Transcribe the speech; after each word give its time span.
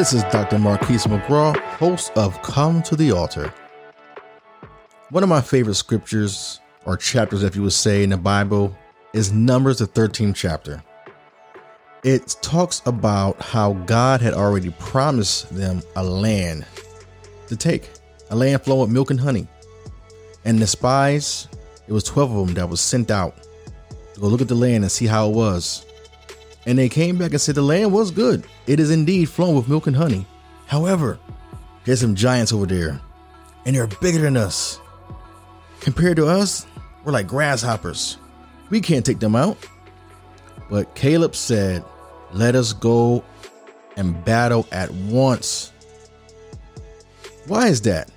This 0.00 0.14
is 0.14 0.22
Dr. 0.32 0.58
Marquise 0.58 1.04
McGraw, 1.04 1.54
host 1.76 2.12
of 2.16 2.40
Come 2.40 2.82
to 2.84 2.96
the 2.96 3.12
Altar. 3.12 3.52
One 5.10 5.22
of 5.22 5.28
my 5.28 5.42
favorite 5.42 5.74
scriptures, 5.74 6.58
or 6.86 6.96
chapters, 6.96 7.42
if 7.42 7.54
you 7.54 7.60
would 7.60 7.74
say, 7.74 8.02
in 8.02 8.08
the 8.08 8.16
Bible 8.16 8.74
is 9.12 9.30
Numbers, 9.30 9.80
the 9.80 9.86
13th 9.86 10.34
chapter. 10.34 10.82
It 12.02 12.34
talks 12.40 12.80
about 12.86 13.42
how 13.42 13.74
God 13.74 14.22
had 14.22 14.32
already 14.32 14.70
promised 14.78 15.54
them 15.54 15.82
a 15.96 16.02
land 16.02 16.64
to 17.48 17.54
take, 17.54 17.90
a 18.30 18.36
land 18.36 18.62
flowing 18.62 18.80
with 18.80 18.90
milk 18.90 19.10
and 19.10 19.20
honey. 19.20 19.46
And 20.46 20.60
the 20.60 20.66
spies, 20.66 21.46
it 21.86 21.92
was 21.92 22.04
12 22.04 22.34
of 22.34 22.46
them 22.46 22.54
that 22.54 22.70
was 22.70 22.80
sent 22.80 23.10
out 23.10 23.36
to 24.14 24.20
go 24.20 24.28
look 24.28 24.40
at 24.40 24.48
the 24.48 24.54
land 24.54 24.82
and 24.82 24.90
see 24.90 25.06
how 25.06 25.28
it 25.28 25.34
was. 25.34 25.84
And 26.66 26.78
they 26.78 26.88
came 26.88 27.18
back 27.18 27.30
and 27.30 27.40
said 27.40 27.54
the 27.54 27.62
land 27.62 27.92
was 27.92 28.10
good. 28.10 28.44
It 28.66 28.80
is 28.80 28.90
indeed 28.90 29.26
flowing 29.28 29.56
with 29.56 29.68
milk 29.68 29.86
and 29.86 29.96
honey. 29.96 30.26
However, 30.66 31.18
there's 31.84 32.00
some 32.00 32.14
giants 32.14 32.52
over 32.52 32.66
there, 32.66 33.00
and 33.64 33.74
they're 33.74 33.86
bigger 33.86 34.20
than 34.20 34.36
us. 34.36 34.78
Compared 35.80 36.16
to 36.16 36.26
us, 36.26 36.66
we're 37.04 37.12
like 37.12 37.26
grasshoppers. 37.26 38.18
We 38.68 38.80
can't 38.80 39.04
take 39.04 39.18
them 39.18 39.34
out. 39.34 39.56
But 40.68 40.94
Caleb 40.94 41.34
said, 41.34 41.84
Let 42.32 42.54
us 42.54 42.72
go 42.72 43.24
and 43.96 44.24
battle 44.24 44.66
at 44.70 44.90
once. 44.90 45.72
Why 47.46 47.68
is 47.68 47.80
that? 47.82 48.10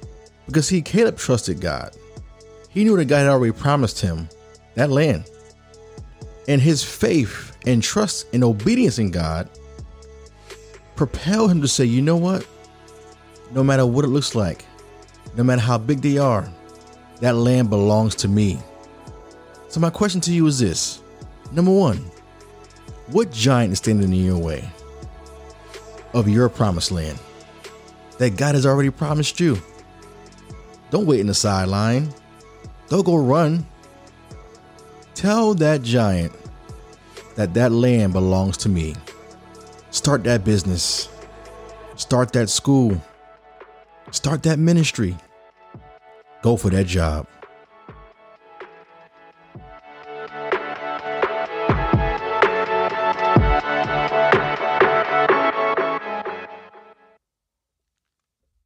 Because 0.46 0.70
he, 0.70 0.82
Caleb, 0.82 1.18
trusted 1.18 1.62
God. 1.62 1.96
He 2.70 2.84
knew 2.84 2.98
that 2.98 3.06
God 3.06 3.20
had 3.20 3.28
already 3.28 3.54
promised 3.54 4.02
him 4.02 4.30
that 4.76 4.90
land. 4.90 5.30
And 6.48 6.62
his 6.62 6.84
faith 6.84 7.56
and 7.66 7.82
trust 7.82 8.28
and 8.34 8.44
obedience 8.44 9.00
in 9.00 9.12
God 9.12 9.50
propel 10.96 11.48
him 11.48 11.62
to 11.62 11.68
say, 11.68 11.86
you 11.86 12.02
know 12.02 12.18
what? 12.18 12.46
No 13.52 13.64
matter 13.64 13.86
what 13.86 14.06
it 14.06 14.10
looks 14.10 14.36
like, 14.36 14.66
no 15.36 15.44
matter 15.44 15.62
how 15.62 15.78
big 15.78 16.02
they 16.02 16.18
are, 16.18 16.50
that 17.22 17.36
land 17.36 17.70
belongs 17.70 18.16
to 18.16 18.28
me. 18.28 18.60
So, 19.70 19.80
my 19.80 19.90
question 19.90 20.22
to 20.22 20.34
you 20.34 20.46
is 20.48 20.60
this 20.60 21.02
Number 21.52 21.72
one, 21.72 21.98
what 23.08 23.32
giant 23.32 23.74
is 23.74 23.80
standing 23.80 24.12
in 24.12 24.26
your 24.26 24.38
way 24.38 24.70
of 26.14 26.28
your 26.28 26.50
promised 26.50 26.92
land 26.92 27.18
that 28.18 28.38
God 28.38 28.56
has 28.56 28.66
already 28.66 28.90
promised 28.90 29.40
you? 29.40 29.62
Don't 30.92 31.06
wait 31.06 31.20
in 31.20 31.28
the 31.28 31.34
sideline. 31.34 32.14
Don't 32.90 33.06
go 33.06 33.16
run. 33.16 33.66
Tell 35.24 35.54
that 35.54 35.84
giant 35.84 36.34
that 37.36 37.54
that 37.54 37.72
land 37.72 38.12
belongs 38.12 38.58
to 38.58 38.68
me. 38.68 38.94
Start 39.90 40.26
that 40.26 40.44
business. 40.44 41.08
Start 41.96 42.34
that 42.34 42.50
school. 42.50 43.02
Start 44.12 44.44
that 44.44 44.60
ministry. 44.60 45.16
Go 46.42 46.58
for 46.58 46.70
that 46.72 46.88
job. 46.88 47.26